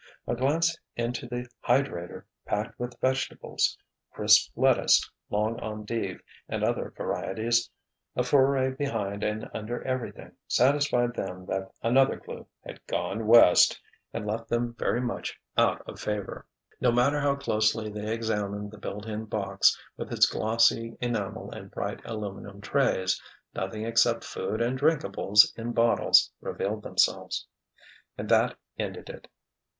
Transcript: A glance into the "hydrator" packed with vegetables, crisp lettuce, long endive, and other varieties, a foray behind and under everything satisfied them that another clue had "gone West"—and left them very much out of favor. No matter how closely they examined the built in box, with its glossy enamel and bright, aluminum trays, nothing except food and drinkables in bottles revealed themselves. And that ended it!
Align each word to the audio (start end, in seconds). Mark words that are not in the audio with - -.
A 0.25 0.35
glance 0.35 0.75
into 0.95 1.27
the 1.27 1.47
"hydrator" 1.63 2.23
packed 2.43 2.79
with 2.79 2.99
vegetables, 3.01 3.77
crisp 4.09 4.51
lettuce, 4.55 5.07
long 5.29 5.59
endive, 5.61 6.21
and 6.49 6.63
other 6.63 6.91
varieties, 6.97 7.69
a 8.15 8.23
foray 8.23 8.71
behind 8.71 9.23
and 9.23 9.47
under 9.53 9.83
everything 9.83 10.31
satisfied 10.47 11.13
them 11.13 11.45
that 11.45 11.71
another 11.83 12.19
clue 12.19 12.47
had 12.65 12.83
"gone 12.87 13.27
West"—and 13.27 14.25
left 14.25 14.49
them 14.49 14.73
very 14.73 14.99
much 15.01 15.39
out 15.55 15.83
of 15.87 15.99
favor. 15.99 16.47
No 16.79 16.91
matter 16.91 17.19
how 17.19 17.35
closely 17.35 17.87
they 17.87 18.11
examined 18.11 18.71
the 18.71 18.79
built 18.79 19.05
in 19.05 19.25
box, 19.25 19.79
with 19.97 20.11
its 20.11 20.25
glossy 20.25 20.97
enamel 20.99 21.51
and 21.51 21.69
bright, 21.69 22.01
aluminum 22.05 22.59
trays, 22.59 23.21
nothing 23.53 23.85
except 23.85 24.23
food 24.23 24.61
and 24.63 24.79
drinkables 24.79 25.53
in 25.55 25.73
bottles 25.73 26.31
revealed 26.41 26.81
themselves. 26.81 27.45
And 28.17 28.27
that 28.29 28.57
ended 28.79 29.07
it! 29.07 29.27